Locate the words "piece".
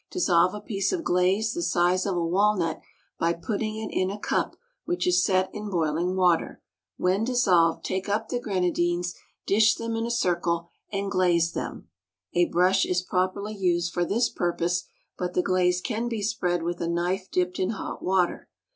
0.61-0.91